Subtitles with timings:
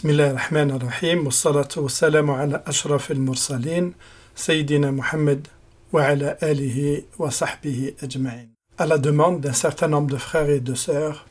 [0.00, 3.94] بسم الله الرحمن الرحيم والصلاة والسلام على أشرف المرسلين
[4.34, 5.46] سيدنا محمد
[5.92, 8.48] وعلى آله وصحبه أجمعين.
[8.78, 11.26] À la demande d'un certain nombre de frères et de sœurs,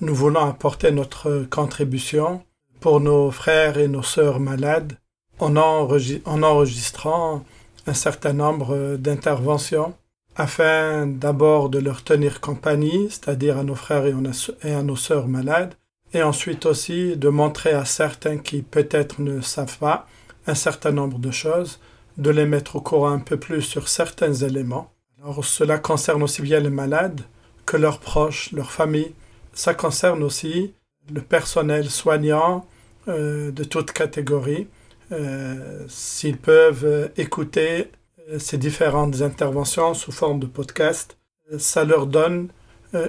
[0.00, 2.42] nous voulons apporter notre contribution
[2.80, 4.92] pour nos frères et nos sœurs malades
[5.40, 7.44] en, en enregistrant
[7.86, 9.94] un certain nombre d'interventions
[10.36, 15.74] afin d'abord de leur tenir compagnie, c'est-à-dire à nos frères et à nos sœurs malades,
[16.13, 20.07] et ensuite aussi de montrer à certains qui peut-être ne savent pas
[20.47, 21.79] un certain nombre de choses,
[22.17, 24.91] de les mettre au courant un peu plus sur certains éléments.
[25.23, 27.21] Alors cela concerne aussi bien les malades
[27.65, 29.13] que leurs proches, leurs familles.
[29.53, 30.73] Ça concerne aussi
[31.13, 32.65] le personnel soignant
[33.07, 34.67] euh, de toute catégorie.
[35.11, 37.91] Euh, s'ils peuvent écouter
[38.29, 41.17] euh, ces différentes interventions sous forme de podcast,
[41.57, 42.47] ça leur donne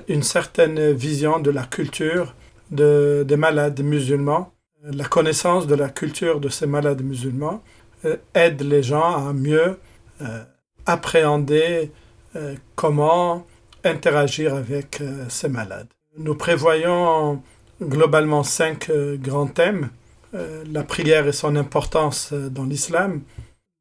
[0.09, 2.34] une certaine vision de la culture
[2.73, 4.53] de, des malades musulmans.
[4.83, 7.63] La connaissance de la culture de ces malades musulmans
[8.05, 9.79] euh, aide les gens à mieux
[10.21, 10.45] euh,
[10.87, 11.93] appréhender
[12.35, 13.46] euh, comment
[13.85, 15.88] interagir avec ces malades.
[16.16, 17.43] Nous prévoyons
[17.80, 19.91] globalement cinq grands thèmes.
[20.33, 23.23] la prière et son importance dans l'islam.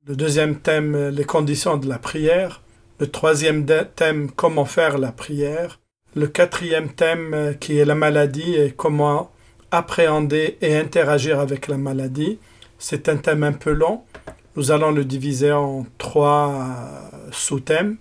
[0.08, 2.64] Le deuxième thème, les conditions de la prière.
[3.00, 3.64] Le troisième
[3.96, 5.81] thème, comment faire la prière.
[6.14, 9.31] Le quatrième thème euh, qui est la maladie et comment
[9.72, 12.38] appréhender et interagir avec la maladie.
[12.78, 14.03] C'est un thème un peu long.
[14.58, 17.95] Nous allons le diviser en trois euh, sous-thèmes.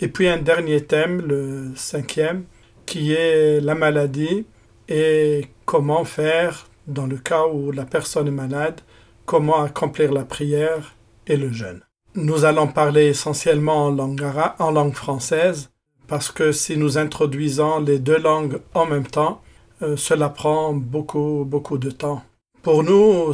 [0.00, 2.44] Et puis un dernier thème, le cinquième,
[2.86, 4.46] qui est la maladie
[4.88, 8.80] et comment faire dans le cas où la personne est malade,
[9.26, 10.94] comment accomplir la prière
[11.26, 11.82] et le jeûne.
[12.14, 14.24] Nous allons parler essentiellement en langue,
[14.58, 15.70] en langue française
[16.08, 19.42] parce que si nous introduisons les deux langues en même temps,
[19.82, 22.22] euh, cela prend beaucoup, beaucoup de temps.
[22.62, 23.32] Pour nous,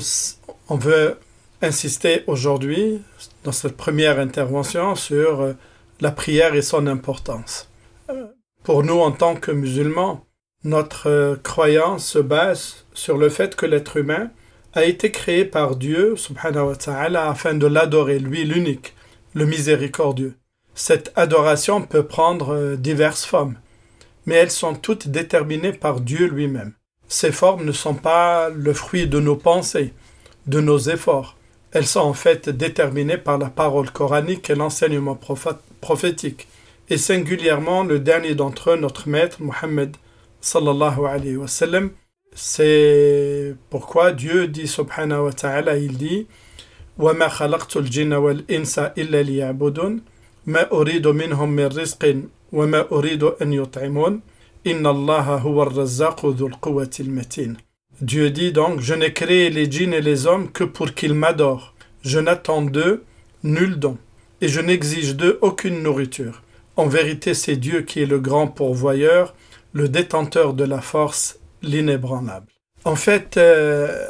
[0.69, 1.17] on veut
[1.61, 3.01] insister aujourd'hui,
[3.45, 5.53] dans cette première intervention, sur euh,
[6.01, 7.69] la prière et son importance.
[8.11, 8.27] Euh,
[8.65, 10.25] pour nous, en tant que musulmans,
[10.65, 14.31] notre croyance se base sur le fait que l'être humain
[14.75, 18.95] a été créé par Dieu, subhanahu wa ta'ala, afin de l'adorer, lui l'unique,
[19.35, 20.35] le miséricordieux.
[20.75, 23.57] Cette adoration peut prendre euh, diverses formes,
[24.25, 26.73] mais elles sont toutes déterminées par Dieu lui-même.
[27.09, 29.93] Ces formes ne sont pas le fruit de nos pensées,
[30.47, 31.37] de nos efforts.
[31.73, 35.19] Elles sont en fait déterminées par la parole coranique et l'enseignement
[35.81, 36.49] prophétique,
[36.89, 39.97] et singulièrement le dernier d'entre eux, notre maître Mohammed
[40.41, 41.47] sallallahu.
[42.35, 46.27] C'est pourquoi Dieu dit subhanahu wa ta'ala, il dit
[46.99, 48.95] «Wa ma khalaqtul jinna wal insa»
[50.46, 52.22] ما أريد منهم من رزق
[52.54, 54.22] وما أريد أن يطعمون
[54.68, 57.58] إن الله هو الرزاق ذو القوة المتين
[58.02, 61.74] Dieu dit donc, je n'ai créé les djinns et les hommes que pour qu'ils m'adorent.
[62.04, 63.04] Je n'attends d'eux
[63.44, 63.98] nul don,
[64.40, 66.44] et je n'exige d'eux aucune nourriture.
[66.76, 69.34] En vérité, c'est Dieu qui est le grand pourvoyeur,
[69.74, 72.46] le détenteur de la force, l'inébranlable.
[72.86, 74.08] En fait, euh,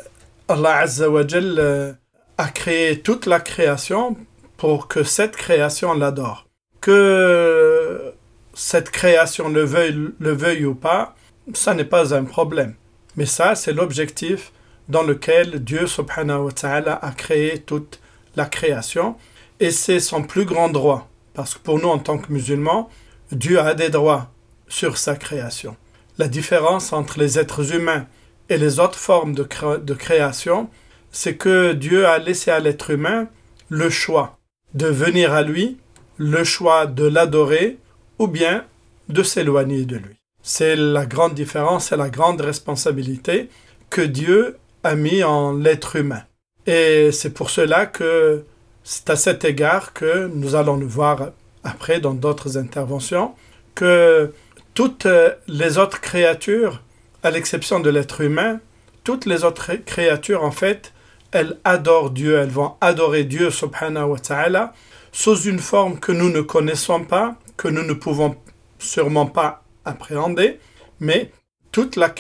[0.50, 1.94] Allah Azza wa Jal, euh,
[2.38, 4.18] a créé toute la création
[4.63, 6.47] pour que cette création l'adore.
[6.81, 8.15] Que
[8.55, 11.17] cette création le veuille, le veuille ou pas,
[11.53, 12.77] ça n'est pas un problème.
[13.17, 14.53] Mais ça, c'est l'objectif
[14.89, 17.99] dans lequel Dieu subhanahu wa ta'ala a créé toute
[18.37, 19.17] la création.
[19.59, 21.09] Et c'est son plus grand droit.
[21.35, 22.89] Parce que pour nous, en tant que musulmans,
[23.33, 24.31] Dieu a des droits
[24.69, 25.77] sur sa création.
[26.19, 28.07] La différence entre les êtres humains
[28.49, 29.45] et les autres formes de,
[29.79, 30.71] de création,
[31.11, 33.27] c'est que Dieu a laissé à l'être humain
[33.69, 34.39] le choix
[34.75, 35.79] de venir à lui,
[36.17, 37.79] le choix de l'adorer
[38.19, 38.65] ou bien
[39.09, 40.17] de s'éloigner de lui.
[40.43, 43.49] C'est la grande différence et la grande responsabilité
[43.91, 46.23] que Dieu a mis en l'être humain.
[46.67, 48.45] Et c'est pour cela que
[48.85, 51.31] c'est à cet égard que nous allons le voir
[51.65, 53.35] après dans d'autres interventions,
[53.75, 54.33] que
[54.75, 55.07] toutes
[55.47, 56.83] les autres créatures,
[57.23, 58.61] à l'exception de l'être humain,
[59.05, 60.93] toutes les autres créatures en fait
[61.33, 64.75] elles adorent Dieu, elles vont adorer Dieu subhanahu wa ta'ala
[65.13, 68.37] sous une forme que nous ne connaissons pas, que nous ne pouvons
[68.79, 70.59] sûrement pas appréhender,
[71.01, 71.31] mais
[71.71, 72.11] toute la,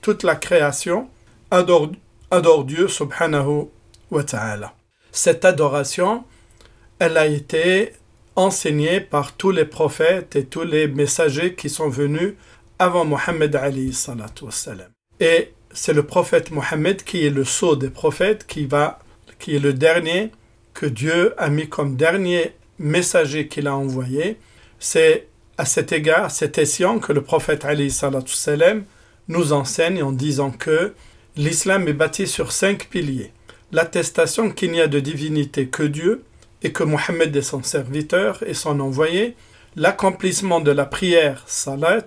[0.00, 1.08] toute la création
[1.50, 1.90] adore,
[2.30, 3.68] adore Dieu subhanahu
[4.10, 4.74] wa ta'ala.
[5.12, 6.24] Cette adoration,
[6.98, 7.92] elle a été
[8.36, 12.34] enseignée par tous les prophètes et tous les messagers qui sont venus
[12.78, 14.46] avant Mohammed alayhi salatu
[15.20, 19.00] Et c'est le prophète Mohammed qui est le sceau des prophètes, qui, va,
[19.38, 20.30] qui est le dernier
[20.72, 24.38] que Dieu a mis comme dernier messager qu'il a envoyé.
[24.78, 25.28] C'est
[25.58, 27.66] à cet égard, cet escient que le prophète
[28.28, 28.84] salam
[29.28, 30.94] nous enseigne en disant que
[31.36, 33.32] l'islam est bâti sur cinq piliers.
[33.72, 36.24] L'attestation qu'il n'y a de divinité que Dieu
[36.62, 39.36] et que Mohammed est son serviteur et son envoyé,
[39.76, 42.06] l'accomplissement de la prière, salat,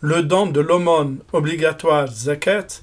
[0.00, 2.82] le don de l'aumône obligatoire, zakat,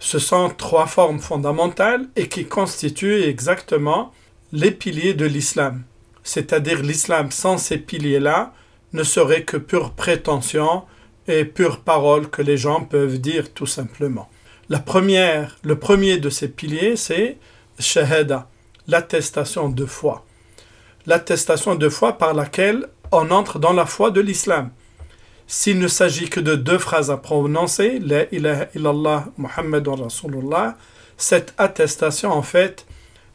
[0.00, 4.12] Ce sont trois formes fondamentales et qui constituent exactement
[4.50, 5.84] les piliers de l'islam.
[6.22, 8.52] C'est-à-dire l'islam sans ces piliers-là
[8.92, 10.82] ne serait que pure prétention
[11.28, 14.28] et pure parole que les gens peuvent dire tout simplement.
[14.70, 17.36] La première, le premier de ces piliers, c'est
[17.78, 18.48] shahada,
[18.88, 20.24] l'attestation de foi.
[21.06, 24.70] L'attestation de foi par laquelle on entre dans la foi de l'islam.
[25.52, 30.76] S'il ne s'agit que de deux phrases à prononcer, La ilaha illallah Rasulullah,
[31.16, 32.86] cette attestation, en fait,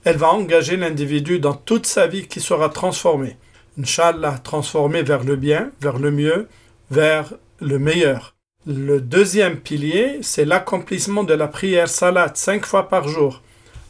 [0.05, 3.35] elle va engager l'individu dans toute sa vie qui sera transformée.
[3.77, 6.47] Inch'Allah, transformée vers le bien, vers le mieux,
[6.89, 8.33] vers le meilleur.
[8.65, 13.41] Le deuxième pilier, c'est l'accomplissement de la prière salat cinq fois par jour,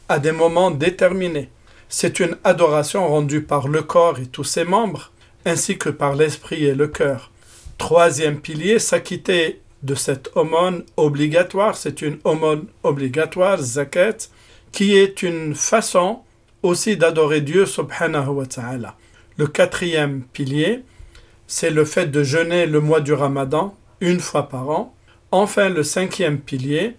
[0.09, 1.51] à des moments déterminés.
[1.89, 5.11] C'est une adoration rendue par le corps et tous ses membres,
[5.45, 7.29] ainsi que par l'esprit et le cœur.
[7.77, 14.29] Troisième pilier, s'acquitter de cette aumône obligatoire, c'est une aumône obligatoire, zakat,
[14.71, 16.21] qui est une façon
[16.63, 18.95] aussi d'adorer Dieu subhanahu wa ta'ala.
[19.37, 20.83] Le quatrième pilier,
[21.47, 24.95] c'est le fait de jeûner le mois du ramadan une fois par an.
[25.31, 26.95] Enfin, le cinquième pilier,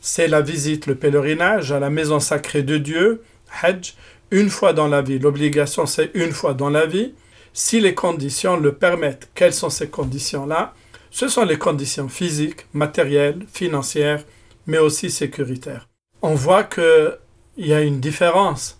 [0.00, 3.22] c'est la visite, le pèlerinage à la maison sacrée de Dieu,
[3.62, 3.94] Hajj,
[4.30, 5.18] une fois dans la vie.
[5.18, 7.12] L'obligation, c'est une fois dans la vie
[7.54, 9.30] si les conditions le permettent.
[9.34, 10.74] Quelles sont ces conditions-là?
[11.10, 14.24] Ce sont les conditions physiques, matérielles, financières,
[14.66, 15.88] mais aussi sécuritaires.
[16.20, 17.16] On voit qu'il
[17.56, 18.78] y a une différence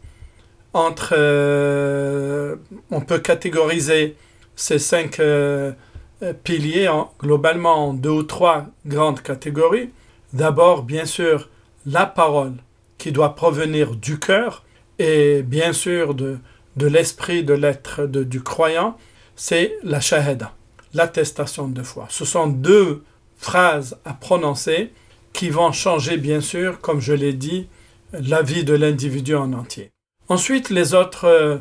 [0.73, 1.15] entre...
[1.17, 2.57] Euh,
[2.91, 4.17] on peut catégoriser
[4.57, 5.73] ces cinq euh,
[6.43, 6.91] piliers
[7.21, 9.91] globalement en deux ou trois grandes catégories.
[10.33, 11.49] D'abord, bien sûr,
[11.87, 12.55] la parole
[12.99, 14.65] qui doit provenir du cœur
[14.99, 16.39] et bien sûr de,
[16.77, 18.97] de l'esprit de l'être du croyant,
[19.37, 20.53] c'est la shahada,
[20.93, 22.07] l'attestation de foi.
[22.11, 23.05] Ce sont deux
[23.37, 24.93] phrases à prononcer
[25.33, 27.69] qui vont changer, bien sûr, comme je l'ai dit,
[28.13, 29.91] la vie de l'individu en entier.
[30.29, 31.59] Ensuite, les autres euh,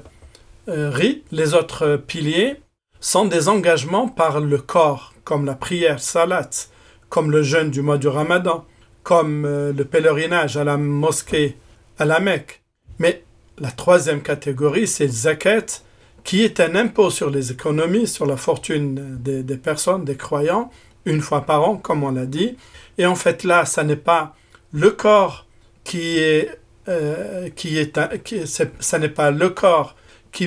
[0.69, 2.61] euh, rites, les autres piliers,
[2.99, 6.49] sont des engagements par le corps, comme la prière, salat,
[7.09, 8.65] comme le jeûne du mois du ramadan,
[9.03, 11.57] comme euh, le pèlerinage à la mosquée,
[11.99, 12.61] à la Mecque.
[12.99, 13.23] Mais
[13.59, 15.65] la troisième catégorie, c'est le zakat,
[16.23, 20.71] qui est un impôt sur les économies, sur la fortune des, personnes, des croyants,
[21.05, 22.55] une fois par an, comme on l'a dit.
[22.97, 24.33] Et en fait, là, ça n'est pas
[24.71, 25.45] le corps
[25.83, 26.27] qui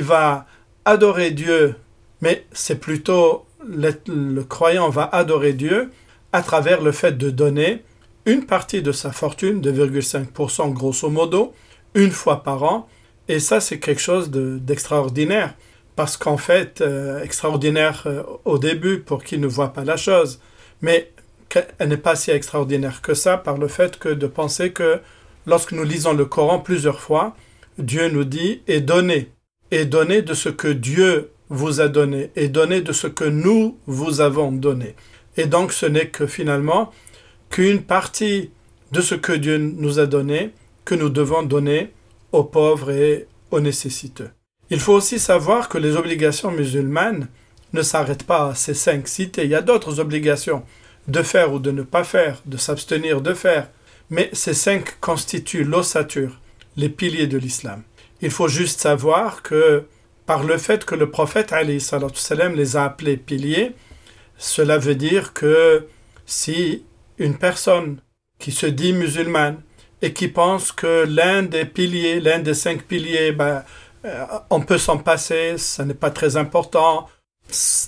[0.00, 0.46] va
[0.84, 1.74] adorer Dieu,
[2.20, 5.90] mais c'est plutôt le, le croyant va adorer Dieu
[6.32, 7.84] à travers le fait de donner
[8.24, 11.54] une partie de sa fortune, 2,5% grosso modo,
[11.94, 12.88] une fois par an,
[13.28, 15.54] et ça, c'est quelque chose d'extraordinaire.
[15.96, 20.40] parce qu'en fait, euh, extraordinaire euh, au début pour qui ne voit pas la chose,
[20.82, 21.10] mais
[21.78, 25.00] elle n'est pas si extraordinaire que ça par le fait que de penser que
[25.46, 27.34] lorsque nous lisons le Coran plusieurs fois,
[27.78, 29.30] Dieu nous dit et donnez,
[29.70, 33.78] et donnez de ce que Dieu vous a donné, et donnez de ce que nous
[33.86, 34.94] vous avons donné.
[35.38, 36.92] Et donc ce n'est que finalement
[37.48, 38.50] qu'une partie
[38.92, 40.50] de ce que Dieu nous a donné
[40.84, 41.92] que nous devons donner
[42.36, 44.30] aux pauvres et aux nécessiteux.
[44.70, 47.28] Il faut aussi savoir que les obligations musulmanes
[47.72, 49.44] ne s'arrêtent pas à ces cinq cités.
[49.44, 50.62] Il y a d'autres obligations
[51.08, 53.70] de faire ou de ne pas faire, de s'abstenir de faire,
[54.10, 56.40] mais ces cinq constituent l'ossature,
[56.76, 57.82] les piliers de l'islam.
[58.20, 59.84] Il faut juste savoir que
[60.26, 63.72] par le fait que le prophète salam, les a appelés piliers,
[64.36, 65.86] cela veut dire que
[66.26, 66.82] si
[67.18, 68.00] une personne
[68.38, 69.62] qui se dit musulmane
[70.02, 73.64] et qui pense que l'un des piliers, l'un des cinq piliers, ben,
[74.04, 77.08] euh, on peut s'en passer, ce n'est pas très important.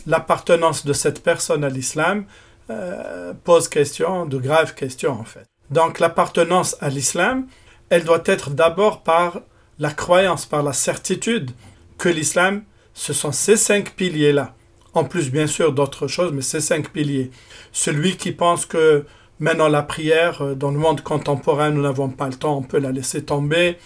[0.06, 2.24] L'appartenance de cette personne à l'islam
[2.70, 5.46] euh, pose question, de graves questions en fait.
[5.70, 7.46] Donc l'appartenance à l'islam,
[7.90, 9.40] elle doit être d'abord par
[9.78, 11.50] la croyance, par la certitude
[11.98, 14.54] que l'islam, ce sont ces cinq piliers-là.
[14.94, 17.30] En plus, bien sûr, d'autres choses, mais ces cinq piliers.
[17.72, 19.04] Celui qui pense que
[19.40, 22.78] Maintenant, la prière, euh, dans le monde contemporain, nous n'avons pas le temps, on peut
[22.78, 23.78] la laisser tomber.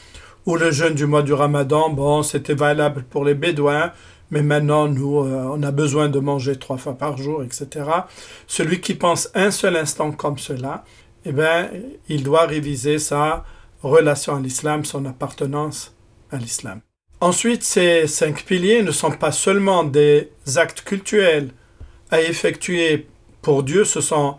[0.47, 3.93] Ou le jeûne du mois du ramadan, bon, c'était valable pour les bédouins,
[4.31, 7.69] mais maintenant, nous, euh, on a besoin de manger trois fois par jour, etc.
[8.47, 10.85] Celui qui pense un seul instant comme cela,
[11.25, 11.71] eh bien,
[12.09, 13.45] il doit réviser sa
[13.83, 15.95] relation à l'islam, son appartenance
[16.31, 16.81] à l'islam.
[17.21, 21.51] Ensuite, ces cinq piliers ne sont pas seulement des actes cultuels
[22.11, 23.07] à effectuer
[23.43, 24.39] pour Dieu, ce sont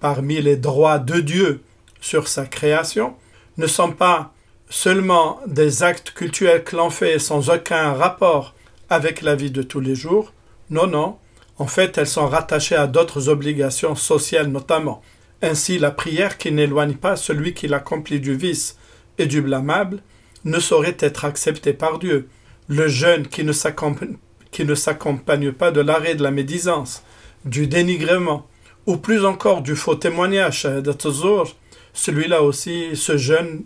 [0.00, 1.62] parmi les droits de Dieu
[2.00, 3.14] sur sa création,
[3.56, 4.32] ne sont pas
[4.68, 8.54] seulement des actes cultuels que l'on fait sans aucun rapport
[8.90, 10.32] avec la vie de tous les jours.
[10.70, 11.16] Non, non.
[11.58, 15.02] En fait, elles sont rattachées à d'autres obligations sociales notamment.
[15.42, 18.76] Ainsi, la prière qui n'éloigne pas celui qui l'accomplit du vice
[19.18, 20.02] et du blâmable
[20.44, 22.28] ne saurait être acceptée par Dieu.
[22.68, 27.02] Le jeûne qui ne s'accompagne pas de l'arrêt de la médisance,
[27.44, 28.46] du dénigrement,
[28.86, 30.66] ou plus encore du faux témoignage,
[31.92, 33.62] celui-là aussi, ce jeûne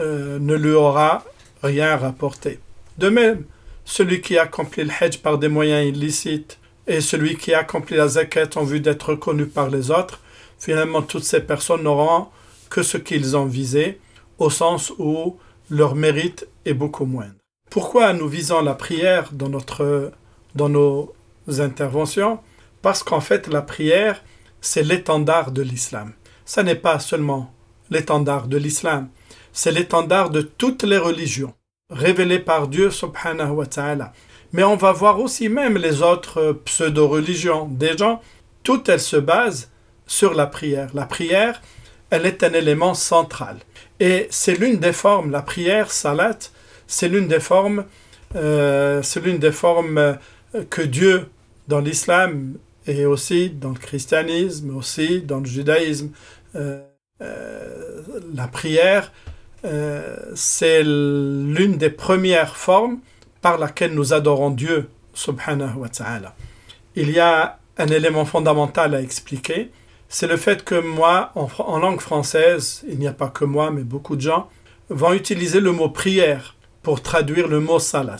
[0.00, 1.24] euh, ne lui aura
[1.62, 2.60] rien rapporté.
[2.98, 3.44] De même,
[3.84, 8.50] celui qui accomplit le hajj par des moyens illicites et celui qui accomplit la zakat
[8.56, 10.20] en vue d'être reconnu par les autres,
[10.58, 12.26] finalement toutes ces personnes n'auront
[12.68, 13.98] que ce qu'ils ont visé,
[14.38, 15.36] au sens où
[15.70, 17.34] leur mérite est beaucoup moindre.
[17.70, 20.12] Pourquoi nous visons la prière dans, notre,
[20.54, 21.14] dans nos
[21.48, 22.38] interventions?
[22.82, 24.22] Parce qu'en fait, la prière,
[24.60, 26.12] c'est l'étendard de l'islam.
[26.44, 27.52] Ce n'est pas seulement
[27.90, 29.08] l'étendard de l'islam,
[29.52, 31.54] c'est l'étendard de toutes les religions
[31.90, 34.12] révélées par Dieu subhanahu wa ta'ala.
[34.52, 37.68] Mais on va voir aussi même les autres pseudo-religions.
[37.70, 38.20] Déjà,
[38.62, 39.70] toutes elles se basent
[40.06, 40.90] sur la prière.
[40.94, 41.60] La prière,
[42.10, 43.58] elle est un élément central.
[44.00, 46.38] Et c'est l'une des formes, la prière, salat,
[46.86, 47.84] c'est l'une des formes,
[48.34, 50.14] euh, c'est l'une des formes euh,
[50.68, 51.28] que Dieu,
[51.68, 52.54] dans l'islam
[52.86, 56.10] et aussi dans le christianisme, aussi dans le judaïsme,
[56.56, 56.82] euh,
[58.34, 59.12] la prière,
[60.34, 63.00] c'est l'une des premières formes
[63.42, 66.34] par laquelle nous adorons Dieu, subhanahu wa ta'ala.
[66.96, 69.70] Il y a un élément fondamental à expliquer,
[70.08, 73.84] c'est le fait que moi, en, langue française, il n'y a pas que moi, mais
[73.84, 74.48] beaucoup de gens,
[74.88, 78.16] vont utiliser le mot prière pour traduire le mot salat.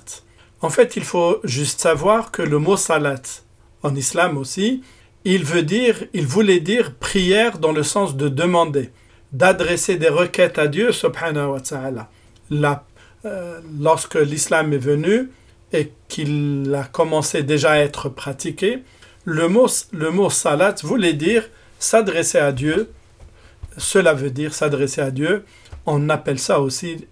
[0.63, 3.43] En fait, il faut juste savoir que le mot salat,
[3.83, 4.83] en islam aussi,
[5.25, 8.91] il veut dire, il voulait dire prière dans le sens de demander,
[9.33, 12.11] d'adresser des requêtes à Dieu, subhanahu wa ta'ala.
[13.27, 15.31] Euh, lorsque l'islam est venu
[15.73, 18.83] et qu'il a commencé déjà à être pratiqué,
[19.25, 21.45] le mot, le mot salat voulait dire
[21.79, 22.91] S'adresser à Dieu,
[23.79, 25.45] cela veut dire s'adresser à Dieu.
[25.87, 27.07] On appelle ça aussi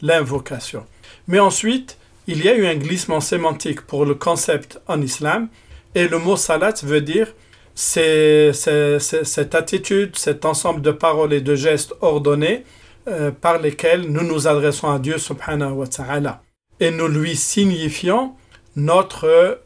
[0.00, 0.84] l'invocation.
[1.28, 5.48] Mais ensuite, il y a eu un glissement sémantique pour le concept en islam.
[5.94, 7.34] Et le mot salat veut dire
[7.74, 12.64] cette attitude, cet ensemble de paroles et de gestes ordonnés
[13.08, 16.42] euh, par lesquels nous nous adressons à Dieu subhanahu wa ta'ala.
[16.80, 18.34] Et nous lui signifions
[18.76, 19.56] notre euh,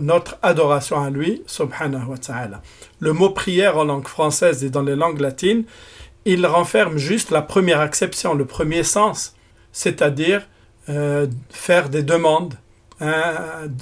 [0.00, 2.62] notre adoration à lui, subhanahu wa ta'ala.
[2.98, 5.64] Le mot prière en langue française et dans les langues latines,
[6.24, 9.36] il renferme juste la première acception, le premier sens,
[9.70, 10.48] c'est-à-dire
[10.88, 12.54] euh, faire des demandes,
[13.00, 13.34] hein,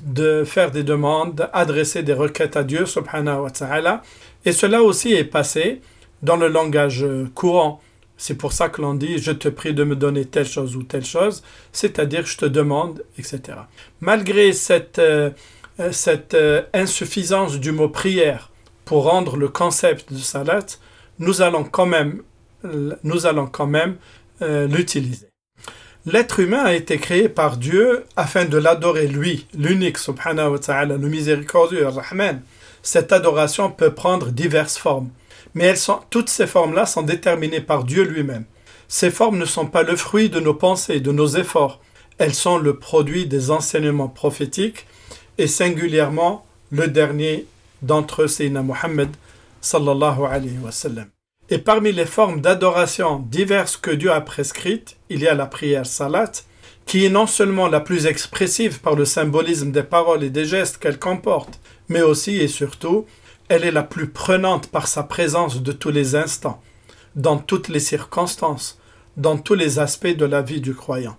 [0.05, 4.03] de faire des demandes, adresser des requêtes à Dieu, subhanahu wa ta'ala.
[4.45, 5.81] Et cela aussi est passé
[6.23, 7.81] dans le langage courant.
[8.17, 10.83] C'est pour ça que l'on dit je te prie de me donner telle chose ou
[10.83, 11.43] telle chose,
[11.73, 13.59] c'est-à-dire je te demande, etc.
[14.01, 15.31] Malgré cette, euh,
[15.91, 18.51] cette euh, insuffisance du mot prière
[18.85, 20.67] pour rendre le concept de salat,
[21.19, 22.23] nous allons quand même,
[23.03, 23.97] nous allons quand même
[24.43, 25.34] euh, l'utiliser.
[26.07, 30.97] L'être humain a été créé par Dieu afin de l'adorer lui, l'unique subhanahu wa ta'ala,
[30.99, 32.43] le miséricordieux, le rahman.
[32.83, 35.09] Cette adoration peut prendre diverses formes,
[35.55, 38.45] mais elles sont, toutes ces formes-là sont déterminées par Dieu lui-même.
[38.87, 41.81] Ces formes ne sont pas le fruit de nos pensées, de nos efforts,
[42.19, 44.87] elles sont le produit des enseignements prophétiques
[45.39, 47.47] et singulièrement le dernier
[47.83, 49.09] d'entre eux, c'est Muhammad
[49.63, 51.14] sallallahu alayhi wa sallam.
[51.55, 55.87] Et parmi les formes d'adoration diverses que Dieu a prescrites, il y a la prière
[55.87, 56.33] salat,
[56.85, 60.79] qui est non seulement la plus expressive par le symbolisme des paroles et des gestes
[60.79, 63.07] qu'elle comporte, mais aussi et surtout,
[63.47, 66.61] elle est la plus prenante par sa présence de tous les instants,
[67.15, 68.81] dans toutes les circonstances,
[69.17, 71.17] dans tous les aspects de la vie du croyant.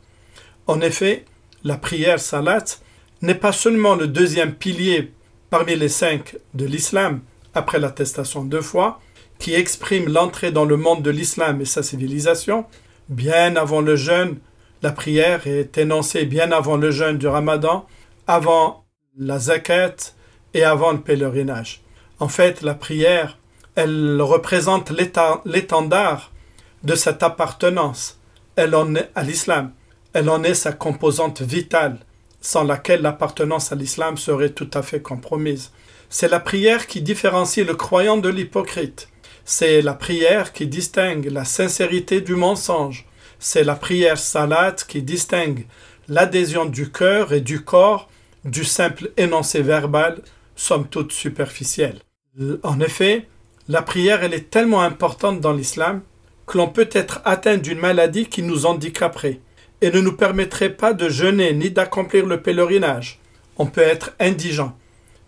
[0.67, 1.23] En effet,
[1.63, 2.65] la prière salat
[3.21, 5.13] n'est pas seulement le deuxième pilier
[5.49, 7.21] parmi les cinq de l'islam,
[7.53, 8.99] après l'attestation de foi,
[9.39, 12.65] qui exprime l'entrée dans le monde de l'islam et sa civilisation,
[13.09, 14.37] bien avant le jeûne,
[14.81, 17.85] la prière est énoncée bien avant le jeûne du ramadan,
[18.27, 18.85] avant
[19.17, 19.95] la zakat
[20.53, 21.81] et avant le pèlerinage.
[22.19, 23.37] En fait, la prière
[23.75, 24.89] Elle représente
[25.45, 26.31] l'étendard
[26.83, 28.19] de cette appartenance.
[28.55, 29.73] Elle en est à l'islam.
[30.13, 31.97] Elle en est sa composante vitale,
[32.39, 35.71] sans laquelle l'appartenance à l'islam serait tout à fait compromise.
[36.09, 39.09] C'est la prière qui différencie le croyant de l'hypocrite.
[39.47, 43.05] C'est la prière qui distingue la sincérité du mensonge.
[43.37, 45.67] C'est la prière salat qui distingue
[46.07, 48.09] l'adhésion du cœur et du corps
[48.43, 50.21] du simple énoncé verbal,
[50.55, 51.99] somme toute superficiel.
[52.63, 53.27] En effet,
[53.67, 56.01] la prière elle est tellement importante dans l'islam
[56.47, 59.41] que l'on peut être atteint d'une maladie qui nous handicaperait
[59.81, 63.19] et ne nous permettrait pas de jeûner ni d'accomplir le pèlerinage.
[63.57, 64.75] On peut être indigent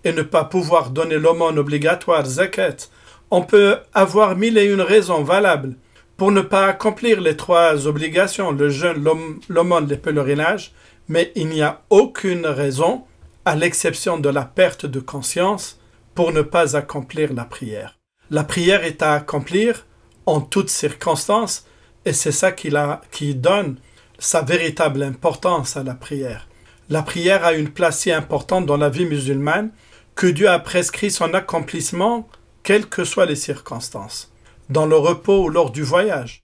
[0.04, 2.90] et ne pas pouvoir donner l'aumône obligatoire zakat.
[3.30, 5.76] On peut avoir mille et une raisons valables
[6.16, 9.06] pour ne pas accomplir les trois obligations, le jeûne,
[9.50, 10.72] l'aumône, les pèlerinages,
[11.08, 13.04] mais il n'y a aucune raison,
[13.46, 15.80] à l'exception de la perte de conscience,
[16.16, 17.98] pour ne pas accomplir la prière.
[18.32, 19.86] La prière est à accomplir
[20.26, 21.66] en toutes circonstances,
[22.06, 22.74] et c'est ça qui,
[23.12, 23.78] qui donne
[24.18, 26.48] sa véritable importance à la prière.
[26.90, 29.72] La prière a une place si importante dans la vie musulmane
[30.16, 32.28] que Dieu a prescrit son accomplissement
[32.68, 34.30] quelles que soient les circonstances,
[34.70, 36.44] dans le repos ou lors du voyage,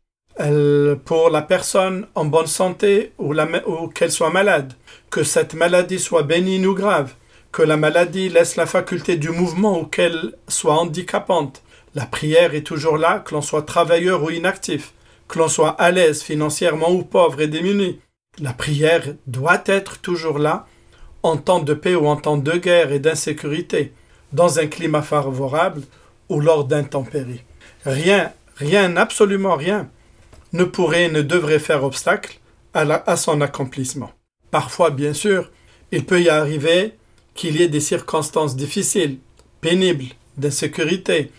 [1.03, 3.35] pour la personne en bonne santé ou,
[3.93, 4.71] qu'elle soit malade,
[5.09, 7.11] que cette maladie soit bénigne ou grave,
[7.51, 11.61] que la maladie laisse la faculté du mouvement ou qu'elle soit handicapante,
[11.93, 14.93] la prière est toujours là, que l'on soit travailleur ou inactif,
[15.27, 17.99] que l'on soit à l'aise financièrement ou pauvre et démuni.
[18.39, 20.67] La prière doit être toujours là,
[21.21, 23.91] en temps de paix ou en temps de guerre et d'insécurité,
[24.31, 25.81] dans un climat favorable
[26.29, 27.43] ou lors d'intempéries.
[27.85, 29.89] Rien, rien, absolument rien,
[30.53, 32.39] ne pourrait et ne devrait faire obstacle
[32.73, 34.11] à, son accomplissement.
[34.51, 35.51] Parfois, bien sûr,
[35.91, 36.93] il peut y arriver
[37.35, 39.17] qu'il y ait des circonstances difficiles,
[39.61, 40.05] pénibles,
[40.37, 41.31] d'insécurité,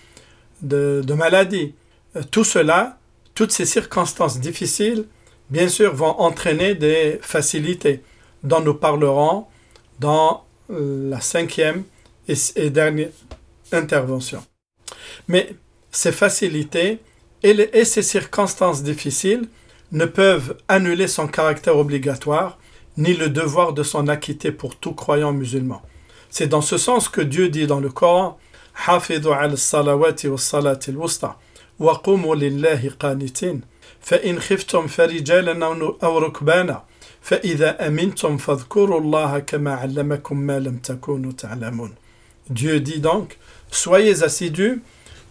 [0.62, 1.74] de, maladie.
[2.16, 2.98] Euh, tout cela,
[3.34, 5.06] toutes ces circonstances difficiles,
[5.50, 8.02] bien sûr, vont entraîner des facilités
[8.42, 9.46] dont nous parlerons
[9.98, 11.84] dans euh, la cinquième
[12.28, 13.10] et, dernière
[13.72, 14.42] intervention.
[15.27, 15.55] Mais
[15.91, 16.99] ces facilités
[17.43, 19.47] et, et ces circonstances difficiles
[19.91, 22.59] ne peuvent annuler son caractère obligatoire
[22.97, 25.81] ni le devoir de s'en acquitter pour tout croyant musulman.
[26.29, 28.37] C'est dans ce sens que Dieu dit dans le Coran
[28.79, 31.35] حافظوا على الصلوات والصلاة الوسطى
[31.79, 33.61] وقوموا لله قانتين
[34.01, 35.65] فإن خفتم فرجالا
[36.03, 36.83] أو ركبانا
[37.21, 41.91] فإذا أمنتم فاذكروا الله كما علمكم ما لم تكونوا تعلمون
[42.49, 43.37] Dieu dit donc
[43.70, 44.82] Soyez assidus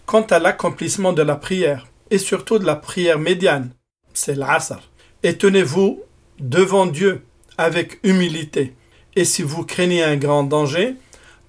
[0.06, 3.70] quant à l'accomplissement de la prière et surtout de la prière médiane,
[4.12, 4.80] c'est l'asr.
[5.22, 6.02] Et tenez-vous
[6.38, 7.22] devant Dieu
[7.56, 8.74] avec humilité.
[9.16, 10.96] Et si vous craignez un grand danger,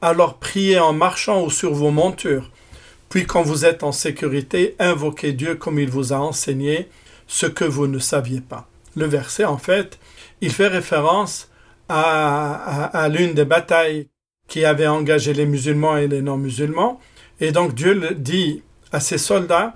[0.02, 2.52] alors priez en marchant ou sur vos montures.
[3.10, 6.90] Puis quand vous êtes en sécurité, invoquez Dieu comme il vous a enseigné
[7.28, 8.68] ce que vous ne saviez pas.
[8.96, 10.00] Le verset, en fait,
[10.42, 11.50] il fait référence
[11.90, 14.08] à, l'une des batailles
[14.48, 17.00] qui avait engagé les musulmans et les non-musulmans.
[17.40, 19.76] Et donc Dieu dit à ses soldats,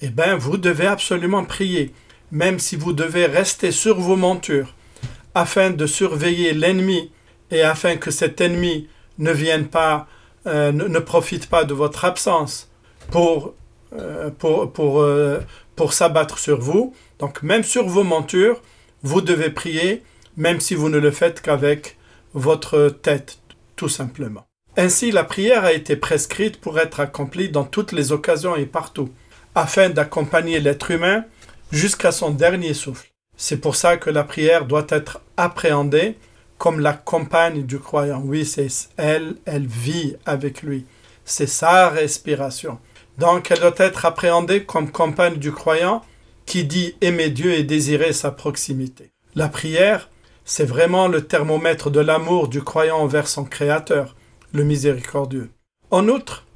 [0.00, 1.92] eh bien, vous devez absolument prier,
[2.30, 4.74] même si vous devez rester sur vos montures,
[5.34, 7.10] afin de surveiller l'ennemi
[7.50, 10.06] et afin que cet ennemi ne viennent pas,
[10.46, 12.70] euh, ne, profitent pas de votre absence
[13.10, 13.54] pour,
[13.98, 15.40] euh, pour, pour, euh,
[15.74, 16.94] pour s'abattre sur vous.
[17.18, 18.60] Donc même sur vos montures,
[19.02, 20.02] vous devez prier,
[20.36, 21.96] même si vous ne le faites qu'avec
[22.34, 23.38] votre tête,
[23.78, 24.44] tout simplement.
[24.76, 29.08] Ainsi, la prière a été prescrite pour être accomplie dans toutes les occasions et partout,
[29.54, 31.24] afin d'accompagner l'être humain
[31.72, 33.08] jusqu'à son dernier souffle.
[33.36, 36.16] C'est pour ça que la prière doit être appréhendée
[36.58, 38.20] comme la compagne du croyant.
[38.24, 40.84] Oui, c'est elle, elle vit avec lui.
[41.24, 42.78] C'est sa respiration.
[43.16, 46.02] Donc elle doit être appréhendée comme compagne du croyant
[46.46, 49.12] qui dit aimer Dieu et désirer sa proximité.
[49.36, 50.08] La prière,
[50.48, 54.16] c'est vraiment le thermomètre de l'amour du croyant envers son Créateur,
[54.52, 55.50] le miséricordieux.
[55.90, 56.46] En outre,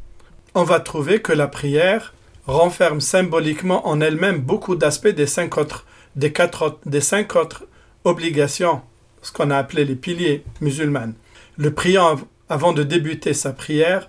[0.55, 2.14] on va trouver que la prière
[2.46, 5.85] renferme symboliquement en elle-même beaucoup d'aspects des cinq autres,
[6.16, 7.66] des quatre, des cinq autres
[8.05, 8.81] obligations
[9.20, 11.12] ce qu'on a appelé les piliers musulmans.
[11.59, 14.09] Le priant, avant de débuter sa prière,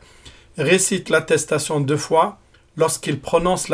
[0.58, 2.40] récite l'attestation deux fois
[2.78, 3.68] lorsqu'il prononce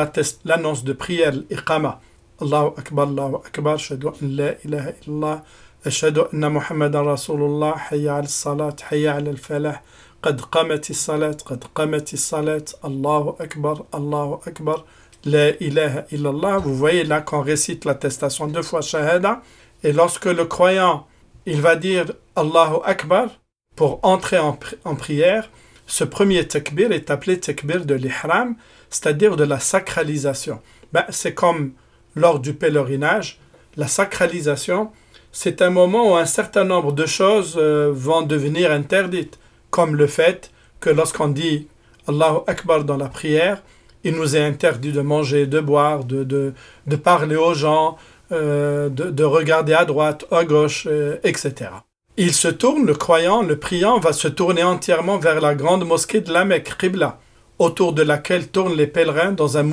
[0.44, 2.02] l'annonce de prière, l'iqama.
[2.42, 3.78] Allahu Akbar, Allahu Akbar,
[4.22, 5.44] la ilaha illallah,
[5.86, 9.82] ashhadu anna Muhammadan Rasulullah, hayya al salat, hayya al falah,
[10.22, 14.86] qad qamati salat, qad qamati salat, Allahu Akbar, Allahu Akbar,
[15.26, 16.58] la ilaha illallah.
[16.60, 19.42] Vous voyez là qu'on récite l'attestation deux fois shahada,
[19.84, 21.06] et lorsque le croyant
[21.46, 23.30] il va dire Allahu Akbar
[23.76, 25.50] pour entrer en, prière.
[25.88, 28.56] Ce premier takbir est appelé takbir de l'ihram.
[28.90, 30.62] c'est-à-dire de la sacralisation.
[30.94, 31.74] Ben, c'est comme
[32.16, 33.40] lors du pèlerinage,
[33.78, 34.92] la sacralisation,
[35.32, 39.40] c'est un moment où un certain nombre de choses euh, vont devenir interdites,
[39.70, 41.68] comme le fait que lorsqu'on dit
[42.08, 43.62] Allahu Akbar dans la prière,
[44.04, 47.98] il nous est interdit de manger, de boire, de, de, parler aux gens,
[48.32, 51.72] euh, de, regarder à droite, à gauche, euh, etc.
[52.18, 56.22] Il se tourne, le croyant, le priant va se tourner entièrement vers la grande mosquée
[56.22, 57.20] de la Mecque, Qibla,
[57.60, 59.64] autour de laquelle tournent les pèlerins dans un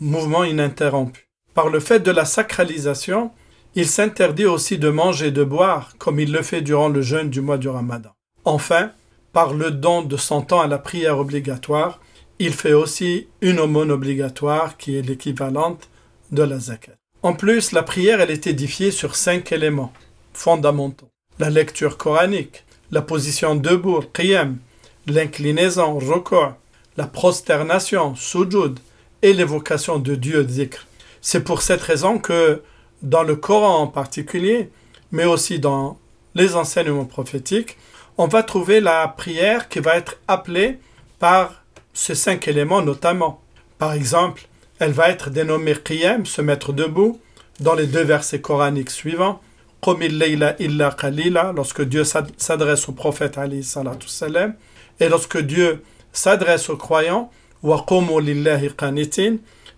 [0.00, 1.28] mouvement ininterrompu.
[1.52, 3.30] Par le fait de la sacralisation,
[3.74, 7.30] il s'interdit aussi de manger et de boire, comme il le fait durant le jeûne
[7.30, 8.10] du mois du Ramadan.
[8.44, 8.92] Enfin,
[9.32, 12.00] par le don de son temps à la prière obligatoire,
[12.38, 15.88] il fait aussi une aumône obligatoire qui est l'équivalente
[16.30, 16.92] de la zakat.
[17.22, 19.92] En plus, la prière elle est édifiée sur cinq éléments
[20.32, 21.08] fondamentaux.
[21.38, 24.58] La lecture coranique, la position debout, qiyam,
[25.06, 26.54] l'inclinaison, ruku',
[26.96, 28.78] la prosternation, sujud,
[29.22, 30.86] et l'évocation de Dieu, dhikr.
[31.22, 32.62] C'est pour cette raison que
[33.04, 34.70] dans le Coran en particulier,
[35.12, 35.98] mais aussi dans
[36.34, 37.76] les enseignements prophétiques,
[38.18, 40.78] on va trouver la prière qui va être appelée
[41.18, 41.62] par
[41.92, 43.40] ces cinq éléments notamment.
[43.78, 47.20] Par exemple, elle va être dénommée Qiyam, se mettre debout,
[47.60, 49.40] dans les deux versets coraniques suivants.
[49.86, 54.54] illa lorsque Dieu s'adresse au prophète salam,
[54.98, 57.30] et lorsque Dieu s'adresse aux croyants,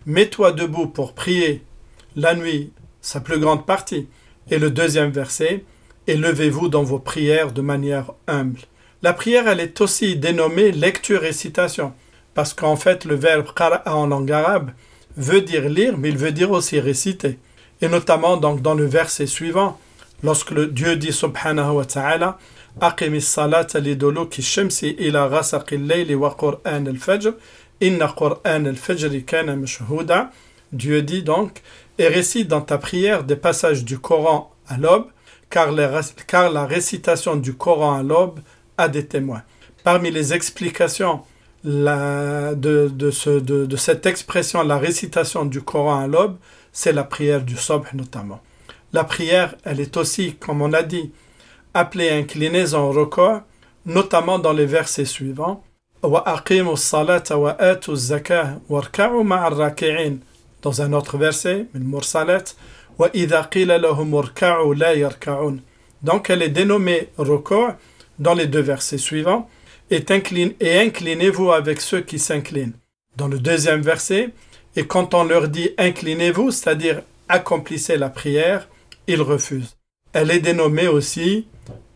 [0.06, 1.64] mets-toi debout pour prier
[2.14, 2.72] la nuit,
[3.06, 4.08] sa plus grande partie.
[4.50, 5.64] Et le deuxième verset,
[6.08, 8.60] et levez-vous dans vos prières de manière humble.
[9.02, 11.92] La prière, elle est aussi dénommée lecture-récitation
[12.34, 14.70] parce qu'en fait le verbe qara'a en langue arabe
[15.16, 17.38] veut dire lire, mais il veut dire aussi réciter.
[17.80, 19.78] Et notamment donc dans le verset suivant,
[20.24, 22.38] lorsque le Dieu dit subhanahu wa ta'ala
[22.80, 27.34] Aqimis salat liduluki shamsi ila ghasaqil layli wa qur'an al-fajr
[27.80, 29.56] inna qur'an al-fajr kana
[30.72, 31.62] Dieu dit donc
[31.98, 35.06] et récite dans ta prière des passages du Coran à l'aube
[35.50, 38.40] car, la récitation du Coran à l'aube
[38.76, 39.42] a des témoins.
[39.84, 41.20] Parmi les explications
[41.64, 46.36] de, de, ce, de, de, cette expression, la récitation du Coran à l'aube,
[46.72, 48.40] c'est la prière du Sobh notamment.
[48.92, 51.12] La prière, elle est aussi, comme on l'a dit,
[51.74, 53.40] appelée inclinaison au record,
[53.84, 55.62] notamment dans les versets suivants.
[60.66, 61.66] Dans un autre verset,
[66.02, 67.74] Donc elle est dénommée record
[68.18, 69.48] dans les deux versets suivants
[69.92, 72.72] et, inclinez-vous avec ceux qui s'inclinent.
[73.16, 74.30] Dans le deuxième verset,
[74.74, 78.68] et quand on leur dit inclinez-vous, c'est-à-dire accomplissez la prière,
[79.06, 79.76] ils refusent.
[80.12, 81.46] Elle est dénommée aussi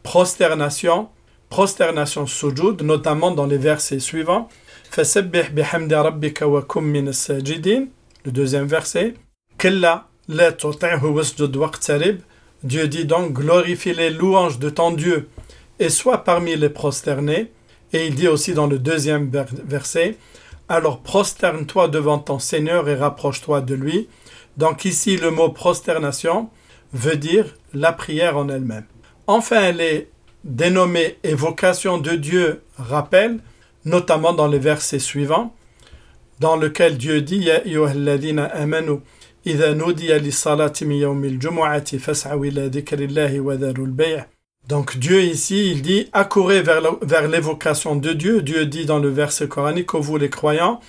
[0.05, 1.09] prosternation,
[1.49, 4.49] prosternation sujud, notamment dans les versets suivants.
[8.25, 9.15] Le deuxième verset.
[12.63, 15.31] Dieu dit donc glorifie les louanges de ton Dieu
[15.79, 17.51] et sois parmi les prosternés.
[17.95, 19.31] Et il dit aussi dans le deuxième
[19.65, 20.19] verset,
[20.69, 24.09] Alors prosterne-toi devant ton Seigneur et rapproche-toi de lui.
[24.59, 26.51] Donc ici, le mot prosternation
[26.93, 28.85] veut dire la prière en elle-même.
[29.27, 30.11] Enfin, elle est
[30.45, 33.41] dénommée évocation de Dieu, rappel,
[33.87, 35.55] notamment dans les versets suivants,
[36.41, 37.49] dans lequel Dieu dit
[44.69, 48.43] Donc Dieu ici, il dit accourez vers, l'évocation de Dieu.
[48.43, 50.81] Dieu dit dans le verset coranique vous les croyants,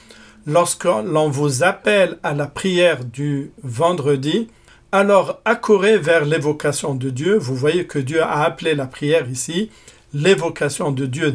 [0.45, 4.47] lorsque l'on vous appelle à la prière du vendredi,
[4.91, 7.37] alors accourez vers l'évocation de Dieu.
[7.37, 9.69] Vous voyez que Dieu a appelé la prière ici
[10.13, 11.31] l'évocation de Dieu.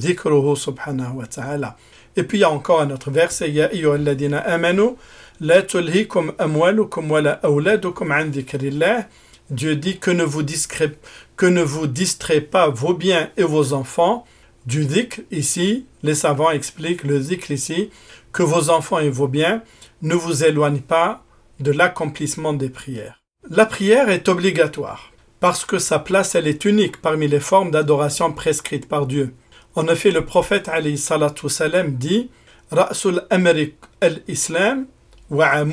[2.16, 4.96] Et puis il y a encore un autre verset, Ya ayyuhalladina amanu,
[5.40, 9.06] la tulhikum amwalukum wala awladukum an dhikrillah.
[9.50, 10.92] Dieu dit que ne vous discré
[11.36, 14.24] que ne vous distrait pas vos biens et vos enfants
[14.64, 17.90] du dhikr ici, les savants expliquent le dhikr ici,
[18.32, 19.62] que vos enfants et vos biens
[20.02, 21.22] ne vous éloignent pas
[21.60, 23.22] de l'accomplissement des prières.
[23.48, 28.32] La prière est obligatoire parce que sa place elle est unique parmi les formes d'adoration
[28.32, 29.34] prescrites par Dieu.
[29.76, 32.30] En effet, le prophète alayhi salatu salam dit
[32.70, 34.86] Ra'sul amrik al-islam
[35.28, 35.64] wa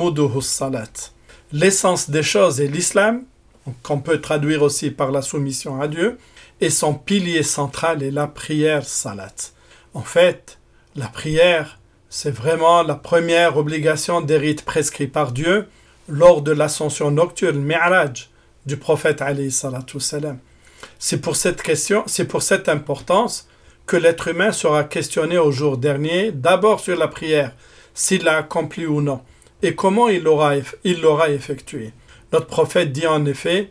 [0.42, 1.12] salat.
[1.54, 3.24] L'essence des choses est l'islam
[3.82, 6.18] qu'on peut traduire aussi par la soumission à Dieu,
[6.60, 9.54] et son pilier central est la prière salat.
[9.94, 10.60] En fait,
[10.98, 15.70] la prière, c'est vraiment la première obligation des rites prescrits par Dieu
[16.10, 18.30] lors de l'ascension nocturne, Mi'raj,
[18.66, 20.40] du prophète alayhi salatu salam.
[21.00, 23.48] C'est pour cette question, c'est pour cette importance
[23.86, 27.52] que l'être humain sera questionné au jour dernier, d'abord sur la prière,
[27.94, 29.22] s'il l'a accompli ou non,
[29.62, 31.92] et comment il l'aura il l'aura effectué.
[32.32, 33.70] Notre prophète dit en effet.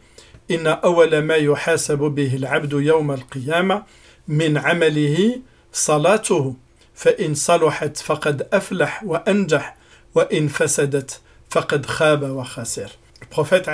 [13.20, 13.68] Le prophète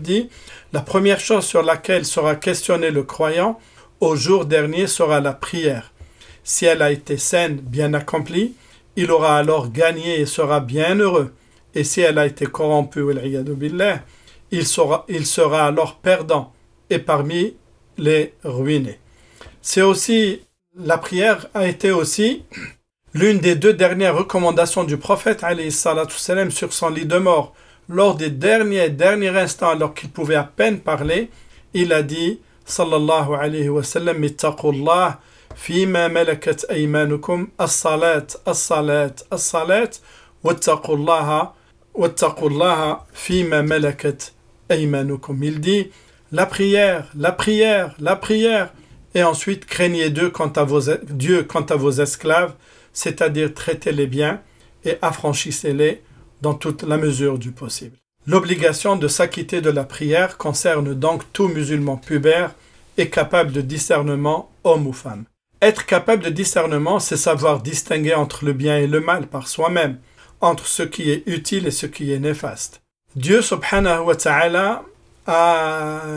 [0.00, 0.28] dit
[0.72, 3.58] La première chose sur laquelle sera questionné le croyant
[4.00, 5.92] au jour dernier sera la prière.
[6.44, 8.54] Si elle a été saine, bien accomplie,
[8.96, 11.32] il aura alors gagné et sera bien heureux.
[11.74, 13.04] Et si elle a été corrompue,
[14.50, 16.52] il sera, il sera alors perdant
[16.88, 17.54] et parmi
[17.98, 18.98] les ruinés.
[19.60, 20.40] C'est aussi,
[20.76, 22.44] la prière a été aussi
[23.12, 27.54] l'une des deux dernières recommandations du prophète salam, sur son lit de mort.
[27.88, 31.30] Lors des derniers, derniers instants, alors qu'il pouvait à peine parler,
[31.72, 34.23] il a dit, sallallahu alayhi wa sallam,
[35.55, 39.91] فيما ملكت أيمانكم الصلاة الصلاة الصلاة
[40.43, 41.51] واتقوا الله
[41.93, 44.33] واتقوا الله فيما ملكت
[44.71, 45.89] أيمانكم il dit
[46.31, 48.73] la prière la prière la prière
[49.13, 52.53] et ensuite craignez Dieu quant à vos, Dieu quant à vos esclaves
[52.93, 54.41] c'est-à-dire traitez-les bien
[54.85, 56.01] et affranchissez-les
[56.41, 57.97] dans toute la mesure du possible
[58.28, 62.54] L'obligation de s'acquitter de la prière concerne donc tout musulman pubère
[62.98, 65.26] et capable de discernement, homme ou femme.
[65.62, 69.98] Être capable de discernement, c'est savoir distinguer entre le bien et le mal par soi-même,
[70.40, 72.82] entre ce qui est utile et ce qui est néfaste.
[73.14, 74.82] Dieu subhanahu wa ta'ala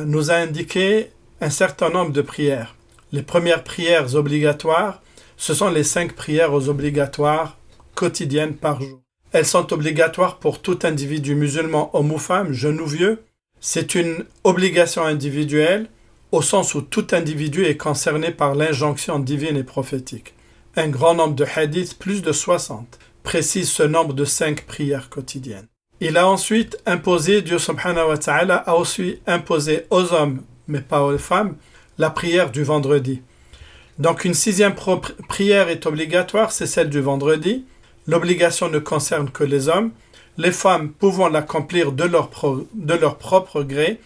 [0.05, 2.75] nous a indiqué un certain nombre de prières.
[3.11, 5.01] Les premières prières obligatoires,
[5.37, 7.57] ce sont les cinq prières obligatoires
[7.95, 8.99] quotidiennes par jour.
[9.31, 13.23] Elles sont obligatoires pour tout individu musulman, homme ou femme, jeune ou vieux.
[13.59, 15.87] C'est une obligation individuelle
[16.31, 20.33] au sens où tout individu est concerné par l'injonction divine et prophétique.
[20.75, 25.67] Un grand nombre de hadiths, plus de 60, précisent ce nombre de cinq prières quotidiennes.
[26.01, 31.03] Il a ensuite imposé, Dieu subhanahu wa ta'ala a aussi imposé aux hommes, mais pas
[31.03, 31.57] aux femmes,
[31.97, 33.21] la prière du vendredi.
[33.97, 34.75] Donc une sixième
[35.27, 37.65] prière est obligatoire, c'est celle du vendredi.
[38.09, 39.91] L'obligation ne concerne que les hommes,
[40.39, 42.31] les femmes pouvant l'accomplir de leur,
[42.73, 43.99] de leur propre gré,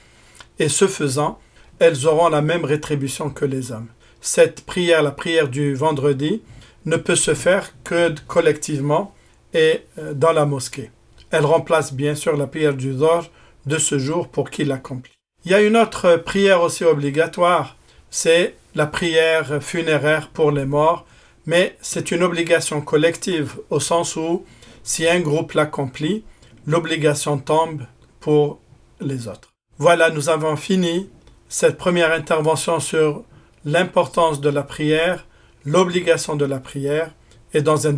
[0.60, 1.40] et ce faisant,
[1.80, 3.88] elles auront la même rétribution que les hommes.
[4.20, 6.42] Cette prière, la prière du vendredi,
[6.86, 9.16] ne peut se faire que collectivement
[9.54, 10.92] et euh, dans la mosquée.
[11.32, 13.30] Elle remplace bien sûr la prière du Zor
[13.68, 15.14] de ce jour pour qui l'accomplit.
[15.46, 17.78] Il y a une autre prière aussi obligatoire,
[18.10, 21.06] c'est la prière funéraire pour les morts,
[21.46, 24.46] mais c'est une obligation collective au sens où
[24.84, 26.24] si un groupe l'accomplit,
[26.66, 27.84] l'obligation tombe
[28.20, 28.60] pour
[29.00, 29.54] les autres.
[29.78, 31.10] Voilà, nous avons fini
[31.50, 33.24] cette première intervention sur
[33.66, 35.26] l'importance de la prière,
[35.66, 37.12] l'obligation de la prière,
[37.54, 37.90] et dans, euh,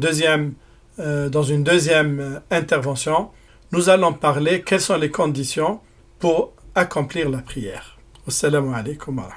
[1.44, 3.30] une deuxième euh, intervention,
[3.72, 5.80] nous allons parler quelles sont les conditions
[6.20, 7.98] pour accomplir la prière.
[8.28, 9.30] Assalamu alaikum wa